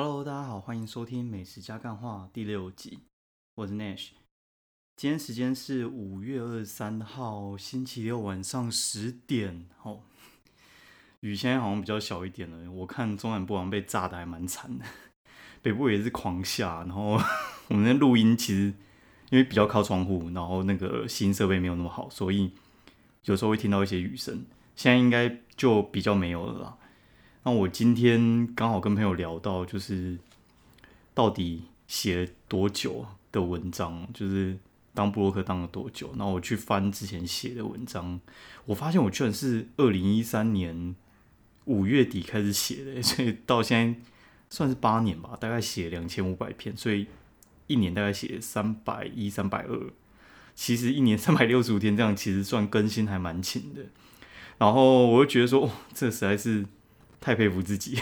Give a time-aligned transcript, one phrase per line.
[0.00, 3.00] Hello，大家好，欢迎收听《美食加干话》第六集，
[3.56, 4.10] 我是 Nash。
[4.94, 9.66] 今天时间是五月二十三号星期六晚上十点。
[9.82, 10.02] 哦，
[11.18, 12.70] 雨现在好像比较小一点了。
[12.70, 14.84] 我看中南部好像被炸的还蛮惨的，
[15.62, 16.84] 北部也是狂下。
[16.84, 17.20] 然后
[17.66, 18.72] 我们的录音其实
[19.30, 22.52] 因为比较靠窗户，然后那个新设备没有那么好，所以
[23.24, 24.46] 有时候会听到一些雨声。
[24.76, 26.78] 现在应该就比较没有了啦。
[27.44, 30.18] 那我今天刚好跟朋友聊到，就是
[31.14, 34.58] 到底写了多久的文章，就是
[34.92, 36.10] 当布洛克当了多久。
[36.18, 38.20] 然后我去翻之前写的文章，
[38.66, 40.94] 我发现我居然是二零一三年
[41.64, 44.00] 五月底开始写的，所以到现在
[44.50, 47.06] 算是八年吧，大概写两千五百篇，所以
[47.66, 49.90] 一年大概写三百一、三百二。
[50.54, 53.82] 其实一年三百六十五天这样，其实算更新还蛮勤的。
[54.58, 56.66] 然后我就觉得说，这实在是。
[57.28, 58.00] 太佩服自己，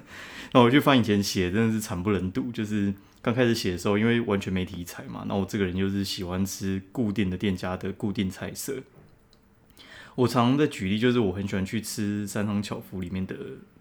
[0.52, 2.52] 那我去翻以前写，真的是惨不忍睹。
[2.52, 8.82] 就是刚开始写的时候，因为完全没题材嘛，那我这个人就是喜欢吃固定的店家的固定菜色。
[10.14, 13.34] 我常的举例，就是我很喜欢去吃三汤巧福里面的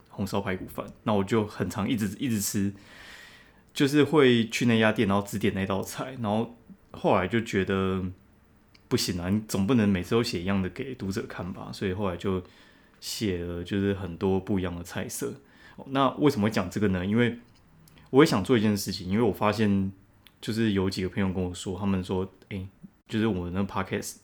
[0.07, 2.73] 红烧排骨饭，那我就很常一直一直吃，
[3.73, 6.57] 就是会去那家店，然后只点那道菜，然后
[6.91, 8.01] 后来就觉得
[8.87, 12.41] 不行啊，你总不能每次都写一样的给读者看吧，所以后来就。
[13.05, 15.31] 写了就是很多不一样的菜色，
[15.89, 17.05] 那为什么会讲这个呢？
[17.05, 17.37] 因为
[18.09, 19.91] 我也想做一件事情，因为我发现
[20.41, 22.67] 就是有几个朋友跟我说，他们说，哎，
[23.07, 24.15] 就是我的 podcast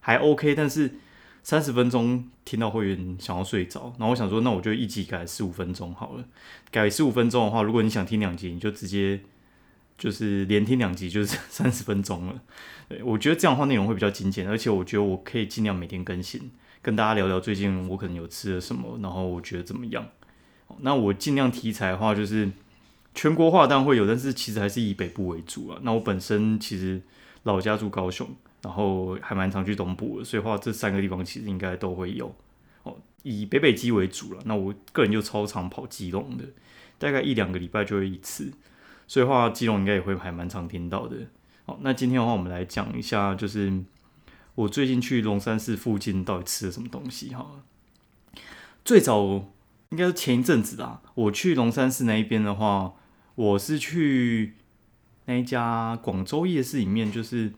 [0.00, 0.96] 还 OK，但是
[1.42, 6.24] 三十分钟听到会员想要睡着，然后我想说，那我就一集改十五分钟好了。
[6.70, 9.22] 改十五分钟的话，如果你想听两集，你就直接
[9.96, 12.42] 就是连听两集，就是 三十分钟了。
[13.02, 16.50] 我觉得这样的话内容会比较精简，而且我觉得我可以尽量每天更新。
[16.86, 20.06] 跟大家聊聊最近我可能有吃了什么，然后我觉得怎么样？
[20.82, 22.48] 那我尽量题材的话，就是
[23.12, 25.80] 全国化当然会有，但是其实还是以北部为主啊。
[25.82, 27.02] 那我本身其实
[27.42, 28.28] 老家住高雄，
[28.62, 32.32] 然后还蛮常去东部的，所以话这三个地方其实应该都会有
[32.84, 32.94] 哦。
[33.24, 36.44] 以北北基为主了，那我个人就超常跑基隆的，
[37.00, 38.52] 大概一两个礼拜就会一次，
[39.08, 41.16] 所以话基隆应该也会还蛮常听到的。
[41.64, 43.82] 好，那今天的话我们来讲一下，就是。
[44.56, 47.34] 我最近去龙山寺附近到底吃了什么东西？
[47.34, 47.62] 哈，
[48.82, 49.52] 最早
[49.90, 51.02] 应该是前一阵子啦。
[51.14, 52.94] 我去龙山寺那一边的话，
[53.34, 54.54] 我是去
[55.26, 57.52] 那一家广州夜市里面，就是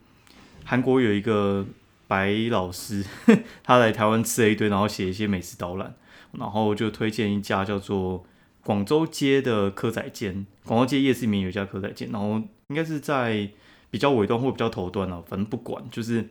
[0.65, 1.65] 韩国有一个
[2.09, 3.05] 白老师，
[3.63, 5.95] 他来台湾吃了一堆，然后写一些美食导览，
[6.33, 8.27] 然后就推荐一家叫做
[8.65, 10.45] 广州街的蚵仔煎。
[10.65, 13.49] 广州街夜市里面有一家蚵仔煎，然后应该是在
[13.89, 16.29] 比较尾端或比较头端啊，反正不管就是。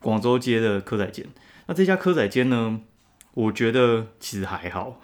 [0.00, 1.26] 广州街的蚵仔煎，
[1.66, 2.80] 那这家蚵仔煎呢？
[3.34, 5.00] 我觉得其实还 好。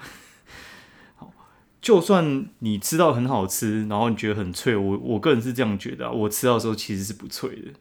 [1.80, 7.72] 就算你吃到很好吃，然后你觉得很脆，我我个人是这样觉得，我吃到的时候其实是不脆的，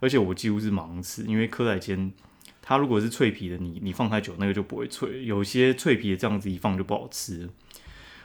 [0.00, 2.10] 而且我几乎是盲吃，因为蚵仔煎
[2.62, 7.50] 它如果是脆皮的，你你放太久那个就不会脆，有些脆皮的这样子一放就不好吃。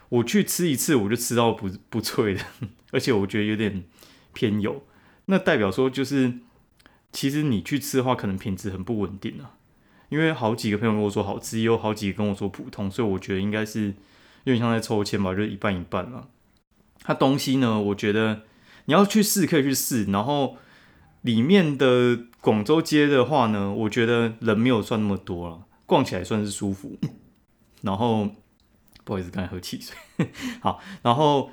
[0.07, 2.41] 我去吃一次，我就吃到不不脆的，
[2.91, 3.83] 而且我觉得有点
[4.33, 4.85] 偏油，
[5.25, 6.33] 那代表说就是。
[7.15, 9.55] 其实你去吃的话，可能品质很不稳定啊。
[10.09, 13.87] 因为好几个朋友跟我说好吃，也有好几个跟我说普通，所以我觉得应该是
[14.43, 16.27] 有点像在抽签吧，就是一半一半啊。
[17.01, 18.41] 它东西呢，我觉得
[18.85, 20.57] 你要去试可以去试，然后
[21.21, 26.97] 里面的广州街的话呢，我觉得人没有算那么多了，逛起来算是舒服。
[27.81, 28.29] 然后
[29.05, 30.27] 不好意思，刚才喝汽水。
[30.59, 31.49] 好，然后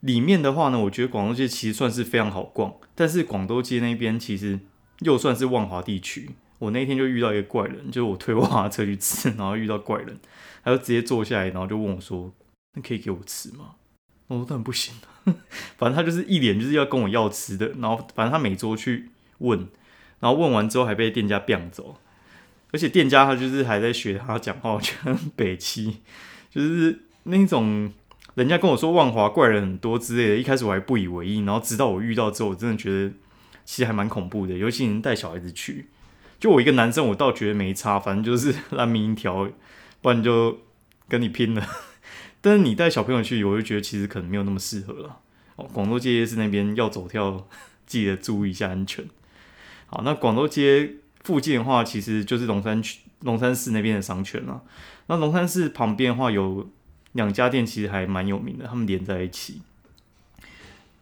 [0.00, 4.60] 里面的话呢，我觉得广州街其实算是非常好逛，但是广州街那边其实。
[5.00, 10.18] 又算是万华地区，我那天就遇到一个怪人，就是我推万华车去吃， 然后遇到怪人，
[10.62, 12.30] 他就直接坐下来，然后就问我说
[12.76, 13.76] ：“那可以给我吃吗？”
[14.28, 14.94] 我说：“当然不行
[15.78, 19.08] 反正他就是一脸就是要跟我要吃的，然后反正他每桌去
[19.38, 19.66] 问，
[20.18, 21.96] 然后问完之后还被店家变走，
[22.72, 25.98] 而且店家他就是还在学他讲话，我觉得很北七，
[26.50, 27.90] 就是那种
[28.34, 33.12] 人家跟我说万华怪人很多之类的，一开始我还不以为意，然后直到我遇到之后，我真的觉得。
[33.70, 35.86] 其实还蛮恐怖的，尤其你带小孩子去。
[36.40, 39.48] 就我一个男生，我倒觉得没差，反正就是 烂命一条，
[40.02, 40.58] 不然就
[41.08, 41.64] 跟你拼了。
[42.42, 45.20] 但是你带小朋友去，我就觉得其实可能没有那么适合了。
[45.54, 47.46] 哦，广州街夜市那边要走跳，
[47.86, 49.04] 记得注意一下安全。
[49.86, 54.64] 好，那广州街附近的话，其实就是龙山区、龙山寺那边的商圈了。
[55.06, 56.68] 那龙山寺旁边的话，有
[57.12, 59.62] 两家店，其实还蛮有名的，他们连在一起。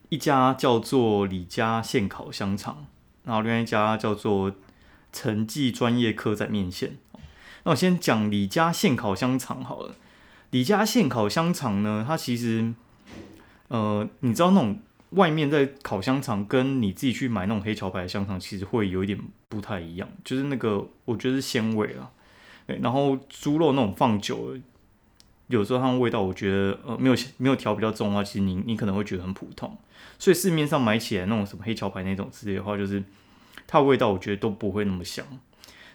[0.08, 2.86] 一家叫做李家现烤香肠，
[3.24, 4.52] 然后另外一家叫做
[5.12, 6.96] 陈记专业蚵仔面线。
[7.64, 9.94] 那我先讲李家现烤香肠好了。
[10.50, 12.72] 李家现烤香肠呢，它其实
[13.68, 14.78] 呃，你知道那种
[15.10, 19.18] 外面在烤香肠，跟你自己去买那种黑桥牌的香肠，其实会有一点
[19.50, 22.10] 不太一样，就是那个我觉得是鲜味啊。
[22.66, 24.60] 然后猪肉那种放久了，
[25.48, 29.76] 有时候它的味道，我觉得呃没有没有调比较重的话，其实你你可能会觉得很普通。
[30.18, 33.02] 所以市面上买起来那种什么黑桥牌那种之类的话，就是
[33.66, 35.24] 它的味道，我觉得都不会那么香。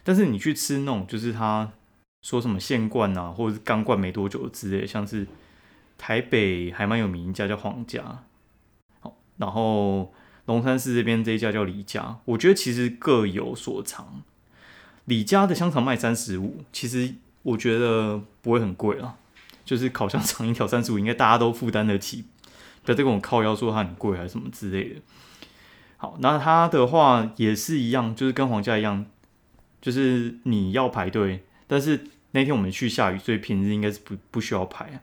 [0.02, 1.70] 但是你去吃那种，就是它
[2.22, 5.26] 说什么现灌啊，或者是刚灌没多久之类，像是
[5.96, 8.22] 台北还蛮有名一家叫皇家，
[9.00, 10.12] 好，然后
[10.46, 14.22] 龙山寺这边这一家叫李家，我觉得其实各有所长。
[15.04, 19.16] 李家的香肠卖三十五，其实我觉得不会很贵啊，
[19.64, 22.24] 就是烤香肠一条三十五，应该大家都负担得起。
[22.84, 25.00] 不要再跟我靠腰说它很贵还是什么之类的。
[25.96, 29.06] 好，那它的话也是一样，就是跟皇家一样，
[29.80, 31.44] 就是你要排队。
[31.66, 35.00] 但是那天我们去下雨，所以平日应该是不不需要排啊。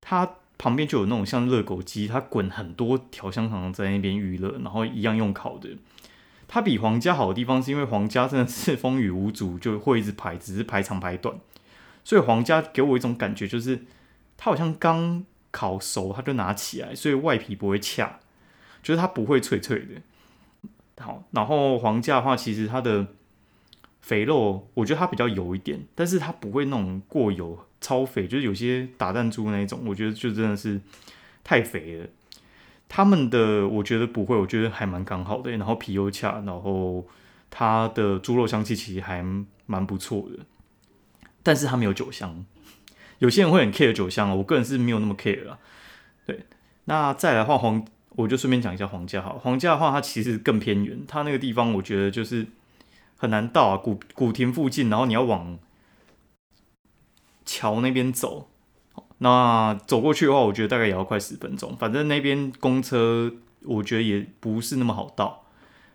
[0.00, 5.68] 它旁边就有那种像热狗机，它滚很多条香肠在那边预热，然后一样用烤的。
[6.48, 11.36] 它比皇家好的地方是因为皇家真的是风雨无阻，就会一直排，只是排长排短。
[12.04, 13.84] 所以皇家给我一种感觉，就是
[14.36, 18.20] 它好像刚烤熟，它就拿起来，所以外皮不会恰，
[18.82, 21.04] 就是它不会脆脆的。
[21.04, 23.06] 好，然后皇家的话，其实它的
[24.00, 30.80] 肥肉，我觉得它比较油一点，但是它不会那种过油、超肥，就是有些打弹珠那种，我觉得就真的是
[31.42, 32.06] 太肥了。
[32.88, 37.06] 他们的我觉得不会，我觉得还蛮刚好的，然后皮又恰，然后
[37.50, 39.24] 它的猪肉香气其实还
[39.66, 40.44] 蛮不错的，
[41.42, 42.44] 但是它没有酒香。
[43.18, 45.58] 有些人会很 care 酒香我个人是没有那么 care 啊。
[46.26, 46.46] 对，
[46.86, 49.36] 那再来的话黄，我就顺便讲一下皇家哈。
[49.40, 52.46] 皇家的话，它其实更偏远，它那个地方我觉得就是
[53.16, 55.58] 很难到啊，古古亭附近，然后你要往
[57.44, 58.48] 桥那边走。
[59.18, 61.76] 那走过去的话，我觉得大概也要快十分钟。
[61.76, 65.44] 反正那边公车，我觉得也不是那么好到。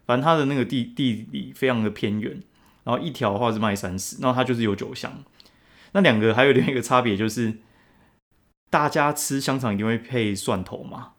[0.05, 2.41] 反正它的那个地地理非常的偏远，
[2.85, 5.25] 然后一条的话是卖三十，然后它就是有酒香。
[5.93, 7.53] 那两个还有另外一个差别就是，
[8.69, 11.13] 大家吃香肠一定会配蒜头嘛。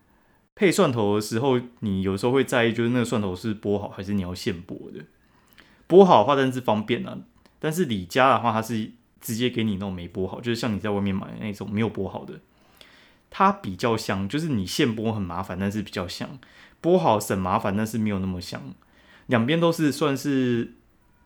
[0.55, 5.05] 配蒜头的时候，你有时候会在意，就是那个蒜头是剥好还是你要现剥的。
[5.88, 7.19] 剥好的话，但是方便啊。
[7.59, 8.93] 但是李家的话，它是。
[9.20, 12.38] 直接给你那种没剥好，就是像你在外面买那种没有剥好的，
[13.31, 14.29] 它比较香。
[14.29, 16.38] 就是你现剥很麻烦，但是比较香；
[16.81, 18.62] 剥好省麻烦，但是没有那么香。
[19.26, 20.75] 两边都是算是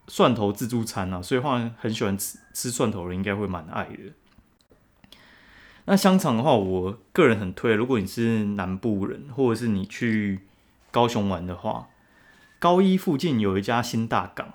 [0.09, 4.13] 蒜头自助餐啊，所以话很喜欢吃吃蒜头的人应该会蛮爱的。
[5.85, 7.75] 那香肠的话，我个人很推。
[7.75, 10.43] 如果你是南部人，或者是你去
[10.91, 11.89] 高雄玩的话，
[12.59, 14.55] 高一附近有一家新大港。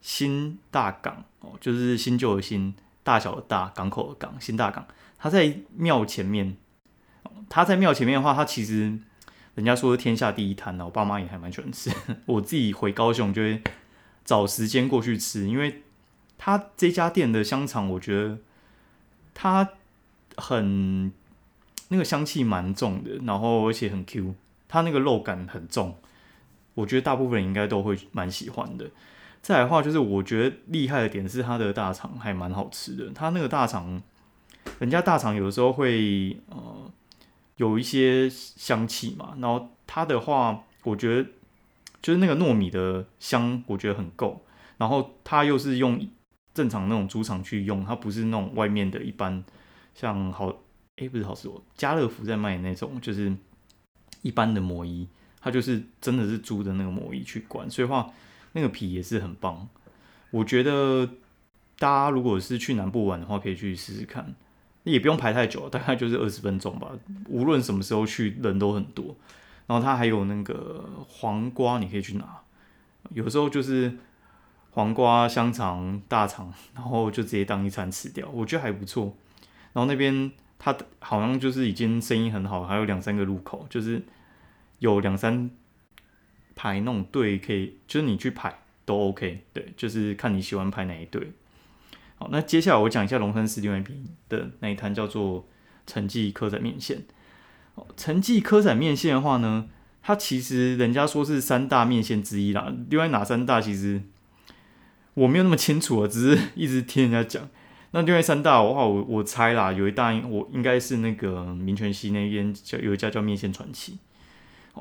[0.00, 4.86] 新大港哦，就是新旧的新，大小的大港口的港，新大港。
[5.18, 6.56] 它在庙前面，
[7.48, 8.96] 它在庙前面的话，它其实
[9.56, 10.84] 人家说是天下第一摊呢。
[10.84, 11.90] 我爸妈也还蛮喜欢吃，
[12.26, 13.60] 我自己回高雄就会
[14.28, 15.80] 找时间过去吃，因为
[16.36, 18.36] 他这家店的香肠，我觉得
[19.32, 19.70] 它
[20.36, 21.10] 很
[21.88, 24.34] 那个香气蛮重的，然后而且很 Q，
[24.68, 25.96] 它那个肉感很重，
[26.74, 28.90] 我觉得大部分人应该都会蛮喜欢的。
[29.40, 33.10] 再来的话，就是我觉得厉害的点是它的大肠还蛮好吃的。
[33.14, 34.02] 它那个大肠，
[34.78, 36.92] 人家大肠有的时候会呃
[37.56, 41.30] 有一些香气嘛，然后它的话，我觉得
[42.00, 44.44] 就是那个糯米的香，我觉得很够。
[44.76, 46.08] 然后它又是用
[46.54, 49.44] 正常那种猪肠去用，它不是那种外面的一般
[49.94, 50.54] 像好
[50.96, 53.34] 诶，不是好说，家乐福在卖的那种，就是
[54.22, 55.08] 一般的魔衣，
[55.40, 58.10] 它就是真的是猪的那个魔衣去灌，所以话。
[58.52, 59.68] 那个皮也是很棒，
[60.30, 61.06] 我觉得
[61.78, 64.34] 大家如果是去南部玩的话，可以去试试看，
[64.84, 66.90] 也不用排太久，大概就是二十分钟吧。
[67.28, 69.14] 无论什么时候去，人都很多。
[69.68, 72.40] 然后它还有那个黄瓜，你可以去拿。
[73.10, 73.96] 有时候就是
[74.72, 79.14] 黄瓜、香肠、大肠，然后就直接当一餐吃掉，我觉得还不错。
[79.72, 84.02] 然后那边它好像就是已经生意很好，还有两三个路口，就是
[84.80, 85.48] 有两三。
[86.60, 91.30] 排那种队可以，就是你去排都 OK，对，就是看你喜欢排哪一队。
[92.16, 93.96] 好，那接下来我讲一下龙山寺另外一边
[94.28, 95.46] 的那一摊叫做
[95.86, 97.04] 陈记科仔面线。
[97.78, 99.66] 哦，陈记科展面线的话呢，
[100.02, 102.72] 它其实人家说是三大面线之一啦。
[102.90, 104.02] 另外哪三大其实
[105.14, 107.48] 我没有那么清楚啊，只是一直听人家讲。
[107.92, 113.98] 那另外三大的话，我我猜啦，有一大我应该是那个民权西那边叫有一家叫面线传奇。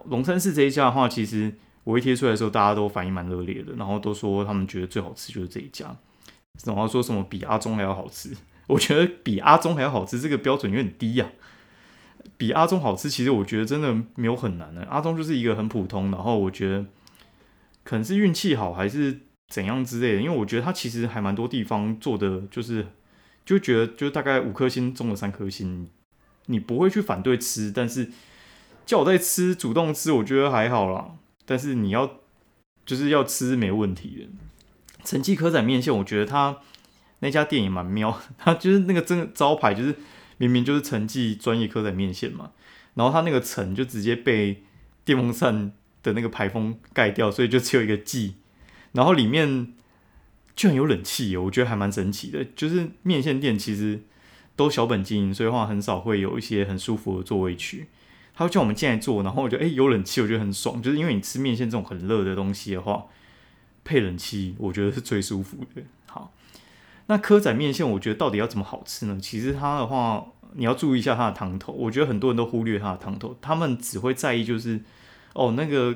[0.06, 1.54] 龙山寺这一家的话，其实。
[1.88, 5.96] 我一贴出来的时候，大家都反应蛮热烈的，然后都说他们觉得最好吃就是这一家，
[6.66, 8.36] 然后说什么比阿忠还要好吃。
[8.68, 11.26] 我觉得比阿忠还要好吃这个标准有点低呀。
[12.36, 14.82] 比阿中好吃，其实我觉得真的没有很难的。
[14.90, 16.86] 阿中就是一个很普通，然后我觉得
[17.84, 22.88] 可能是运气好还是怎样之类的，因为我觉得他其实还蛮多地方做的就是
[23.46, 25.90] 就觉得就大概五颗星中的三颗星，
[26.48, 28.12] 你不会去反对吃，但是
[28.86, 31.12] 叫我在吃主动吃，我觉得还好啦。
[31.46, 32.20] 但是你要
[32.86, 35.04] 就是要吃没问题的。
[35.04, 36.58] 陈记科仔面线，我觉得他
[37.20, 39.96] 那家店也蛮妙，他就是那个真的招牌就是
[40.38, 42.52] 明明就是陈记专业科仔面线嘛，
[42.96, 44.64] 然后他那个陈就直接被
[45.04, 45.72] 电风扇
[46.04, 48.36] 的那个排风盖掉，所以就只有一个记，
[48.94, 49.74] 然后里面
[50.56, 52.46] 居然有冷气，我觉得还蛮神奇的。
[52.56, 54.02] 就是面线店其实
[54.56, 57.88] 都小本经营，所以话很少会有一些很舒服的座位区。
[58.36, 60.82] 他会叫我们进来坐，然后我觉得哎有冷气，我觉得很爽。
[60.82, 63.06] 就是因为你吃面线这种很热的东西的话，
[63.84, 65.82] 配冷气我觉得是最舒服的。
[67.08, 69.20] 那蚵仔面线我觉得到底要怎么好吃呢？
[69.22, 71.74] 其实它的话，你要注意一下它的汤头。
[71.74, 74.82] 我觉得很多人都忽略它的汤头，他们只会在意就是
[75.34, 75.96] 哦那个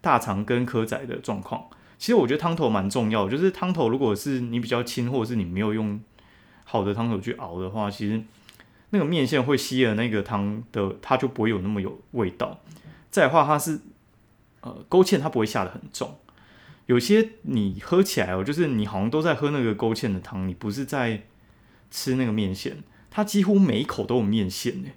[0.00, 1.64] 大肠跟蚵仔的状况。
[1.98, 6.00] 其实我觉得汤头蛮重要，就是汤头如果是你比较轻，或者是你没有用
[6.64, 8.22] 好的汤头去熬的话，其实。
[8.92, 12.58] 那个面线会吸了那个汤的，它就不会有那么有味道。
[13.08, 13.78] 再的话，它是
[14.62, 16.12] 呃勾芡，它不会下的很重。
[16.90, 21.22] 有些你喝起来哦，就是你好像都在喝那个勾芡的汤，你不是在
[21.88, 22.78] 吃那个面线。
[23.12, 24.94] 它几乎每一口都有面线诶，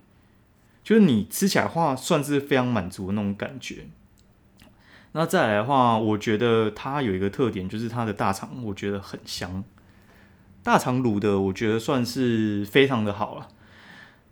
[0.84, 3.86] 就是你吃起来的话，算是非常满足的那种感觉。
[5.12, 9.64] 那再来的话，我觉得它有一个特点，就是它的大肠，我觉得很香。
[10.64, 13.50] 大肠卤的，我觉得算是非常的好了。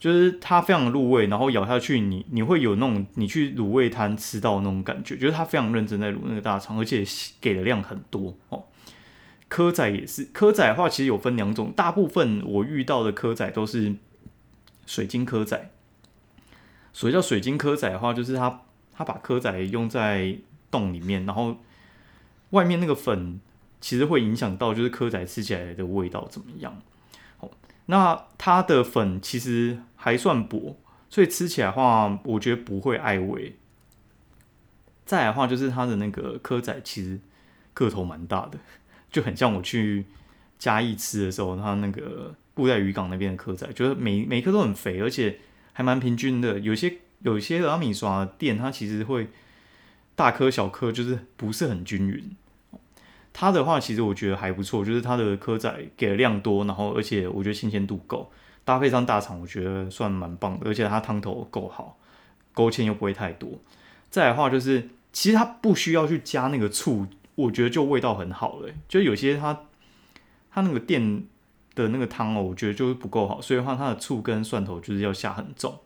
[0.02, 7.04] 就是它非常入味，然后咬下去，你你会有那种你去卤味摊吃到那种感觉，就是它非常认真在卤那个大肠，而且
[7.40, 8.64] 给的量很多哦。
[9.48, 13.94] 蚵仔也是，蚵仔的话其实有分两种，大部分我遇到的蚵仔都是
[14.88, 15.70] 水晶蚵仔。
[16.92, 20.36] 所谓叫水晶蚵仔的话，就是它它把蚵仔用在
[20.72, 21.58] 洞里面，然后
[22.50, 23.40] 外面那个粉
[23.80, 26.82] 其实会影响到就是蚵仔吃起来的味道怎么样。
[27.92, 30.78] 那它的粉其实还算薄，
[31.10, 33.58] 所以吃起来话，我觉得不会碍味。
[35.06, 37.20] 再来的话，就是它的那个蚵仔其实
[37.74, 38.58] 个头蛮大的，
[39.12, 40.06] 就很像我去
[40.58, 45.40] 嘉义吃的时候，它那个布袋渔港那边的蚵仔，就是每每颗都很肥，而且
[45.74, 46.60] 还蛮平均的。
[46.60, 49.28] 有些有些阿米刷店，它其实会
[50.16, 52.38] 大颗小颗，就是不是很均匀。
[53.34, 58.32] 它的话，其实我觉得还不错，就是它的蚵仔给的量多，然后而且我觉得新鲜度够，
[58.66, 61.98] 搭配上大肠，我觉得算蛮棒的，而且它汤头够好，
[62.54, 63.50] 勾芡又不会太多。
[64.10, 68.70] 再的话，就是其实它不需要去加那个醋，我觉得就味道很好了。
[68.90, 69.62] 就有些它
[70.52, 71.24] 它那个店
[71.74, 75.80] 的那个汤哦，我觉得就是不够好，所以的话它的醋跟蒜头就是要下很重，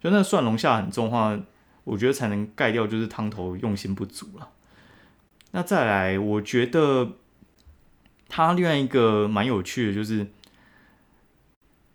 [0.00, 1.38] 就那蒜蓉下很重的话，
[1.84, 4.48] 我觉得才能盖掉就是汤头用心不足了。
[5.56, 7.12] 那再来，我觉得
[8.28, 10.26] 它另外一个蛮有趣的，就是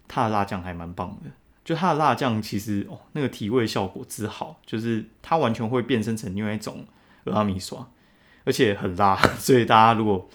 [0.07, 1.29] 它的辣酱还蛮棒的。
[1.63, 6.87] 就它的辣酱其实哦，那个提味效果之好，就是它完全会变身成另外一种
[7.25, 7.87] 阿米刷，
[8.45, 9.15] 而且很辣。
[9.37, 10.27] 所以大家如果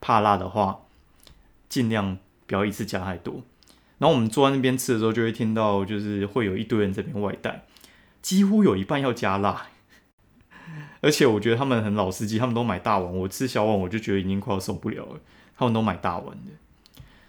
[0.00, 0.80] 怕辣的话，
[1.68, 3.44] 尽量不要一次加太多。
[3.98, 7.64] 然后我们坐在那边吃的时候，就会听到就是会有一堆人这边外带，
[8.20, 9.68] 几乎有一半要加辣。
[11.00, 13.12] 而且我觉得他们很老司机，他们都买大碗。
[13.18, 15.20] 我吃小碗，我就觉得已经快要受不了了。
[15.56, 16.52] 他们都买大碗的。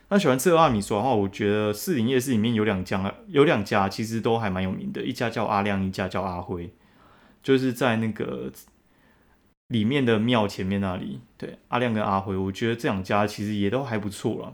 [0.10, 5.02] 那喜欢吃阿米刷的话，我觉得四林夜市里面有两家，有两家其实都还蛮有名的。
[5.02, 6.72] 一家叫阿亮，一家叫阿辉，
[7.42, 8.52] 就是在那个
[9.70, 11.22] 里面的庙前面那里。
[11.36, 14.54] 对，阿亮跟阿辉，我觉得这两家其实也都还不错了。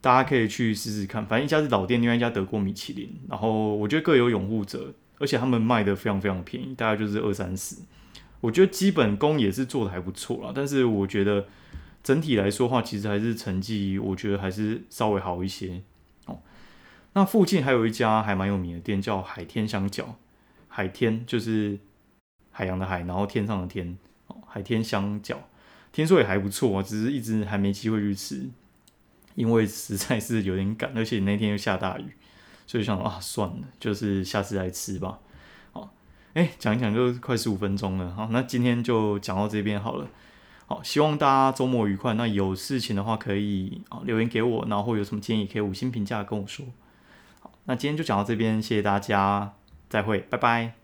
[0.00, 1.24] 大家可以去试试看。
[1.24, 3.20] 反正一家是老店，另外一家得过米其林。
[3.28, 4.92] 然后我觉得各有拥护者。
[5.18, 7.76] 而且他们卖的非常非常便宜，大概就是二三十。
[8.40, 11.46] 我觉得基本功也是做的还不错啦，但是我觉得
[12.02, 15.82] 整体来说话，其实还是成绩，我觉得还是稍微好一些
[16.26, 16.38] 哦。
[17.14, 20.04] 那附近还有一家还蛮有名的店，叫海天香饺。
[20.68, 21.78] 海天就是
[22.50, 24.36] 海洋的海，然后天上的天哦。
[24.46, 25.36] 海天香饺
[25.92, 28.50] 听说也还不错，只是一直还没机会去吃，
[29.36, 32.06] 因为实在是有点赶，而且那天又下大雨。
[32.66, 35.18] 所以想啊，算了，就是下次来吃吧。
[35.72, 35.90] 好，
[36.34, 38.14] 哎，讲一讲就快十五分钟了。
[38.14, 40.06] 好，那今天就讲到这边好了。
[40.66, 42.14] 好，希望大家周末愉快。
[42.14, 46.64] 那有事情的话可以啊留言给我，然后有什么建议可以五星评价跟我说。
[47.40, 49.52] 好，那今天就讲到这边，谢谢大家，
[49.88, 50.83] 再会，拜拜。